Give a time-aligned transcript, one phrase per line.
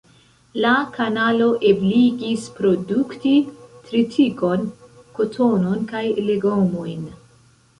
[0.61, 3.35] La kanalo ebligis produkti
[3.91, 4.67] tritikon,
[5.19, 7.07] kotonon kaj legomojn.